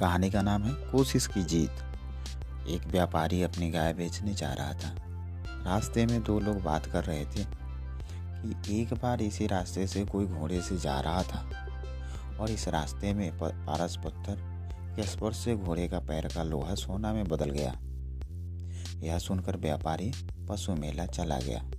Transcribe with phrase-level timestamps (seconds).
[0.00, 1.70] कहानी का नाम है कोशिश की जीत।
[2.68, 4.94] एक व्यापारी अपनी गाय बेचने जा रहा था।
[5.64, 7.44] रास्ते में दो लोग बात कर रहे थे
[8.44, 13.14] कि एक बार इसी रास्ते से कोई घोड़े से जा रहा था और इस रास्ते
[13.14, 14.36] में पारस पत्थर
[14.96, 17.78] के स्पर्श से घोड़े का पैर का लोहा सोना में बदल गया।
[19.06, 20.12] यह सुनकर व्यापारी
[20.48, 21.70] पशु मेला चला गया।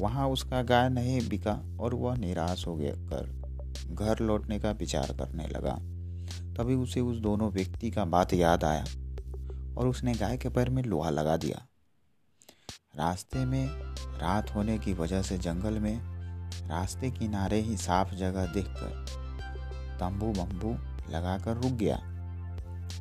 [0.00, 3.24] वहाँ उसका गाय नहीं बिका और वह निराश हो गया कर,
[3.90, 5.93] घर लौटने का विचार करने लगा।
[6.58, 8.84] तभी उसे उस दोनों व्यक्ति का बात याद आया
[9.78, 11.66] और उसने गाय के पैर में लोहा लगा दिया।
[12.96, 13.66] रास्ते में
[14.18, 16.00] रात होने की वजह से जंगल में
[16.68, 19.04] रास्ते किनारे ही साफ़ जगह देखकर
[20.00, 20.70] तंबू बम्बू
[21.12, 22.00] लगाकर रुक गया।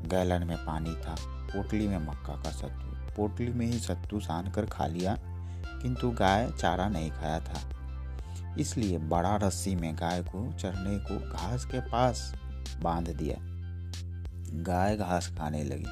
[0.06, 4.66] गैलन में पानी था, पोटली में मक्का का सत्तू, पोटली में ही सत्तू सान कर
[4.66, 5.18] खा लिया,
[5.82, 7.70] किंतु गाय चारा नहीं खाया था।
[8.60, 12.36] इसलिए बड़ा रस्सी में गाय को चढ़ने को घास के पास
[12.82, 13.53] बाँध दिया।
[14.54, 15.86] गाय घास खाने लगी।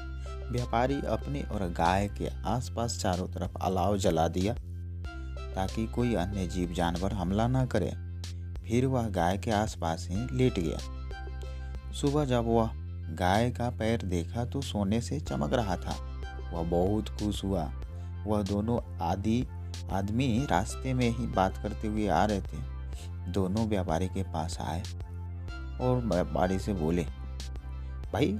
[0.52, 4.54] व्यापारी अपने और गाय के आसपास चारों तरफ़ अलाव जला दिया,
[5.54, 7.90] ताकि कोई अन्य जीव जानवर हमला न करे।
[8.68, 10.78] फिर वह गाय के आसपास ही लेट गया।
[11.92, 12.70] सुबह जब वह
[13.14, 15.96] गाय का पैर देखा तो सोने से चमक रहा था।
[16.52, 17.64] वह बहुत खुश हुआ।
[18.26, 19.44] वह दोनों आदि
[19.92, 24.82] आदमी रास्ते में ही बात करते हुए आ रहे थे। दोनों व्यापारी के पास आए
[25.80, 27.04] और व्यापारी से बोले,
[28.12, 28.38] भाई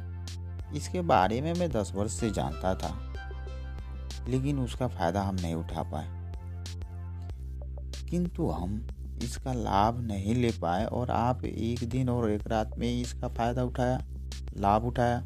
[0.77, 3.13] इसके बारे में मैं दस वर्ष से जानता था,
[4.29, 6.21] लेकिन उसका फ़ायदा हम नहीं उठा पाए।
[8.11, 8.87] किंतु हम
[9.23, 13.65] इसका लाभ नहीं ले पाए और आप एक दिन और एक रात में इसका फ़ायदा
[13.65, 14.01] उठाया,
[14.57, 15.23] लाभ उठाया।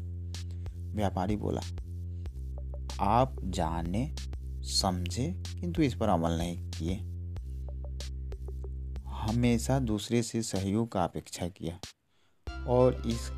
[0.95, 1.61] व्यापारी बोला,
[3.01, 4.15] आप जाने,
[4.61, 5.27] समझे,
[5.59, 6.95] किंतु इस पर अमल नहीं किए।
[9.09, 11.79] हमेशा दूसरे से सहयोग का अपेक्षा किया
[12.67, 13.29] और इस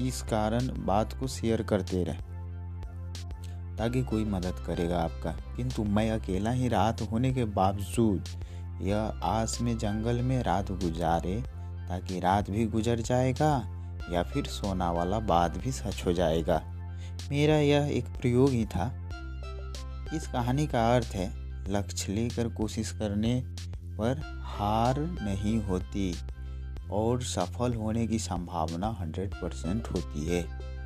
[0.00, 2.28] इस कारण बात को शेयर करते रहे।
[3.76, 8.24] ताकि कोई मदद करेगा आपका। किंतु मैं अकेला ही रात होने के बावजूद
[8.82, 11.44] यह आस में जंगल में रात गुजारे,
[11.88, 13.74] ताकि रात भी गुजर जाएगा
[14.12, 16.62] या फिर सोना वाला बात भी सच हो जाएगा।
[17.30, 19.10] मेरा यह एक प्रयोग ही था।
[20.14, 21.30] इस कहानी का अर्थ है,
[21.72, 23.40] लक्ष्य लेकर कोशिश करने
[23.84, 26.14] पर हार नहीं होती।
[26.92, 30.77] और सफल होने की संभावना हंड्रेड परसेंट होती है।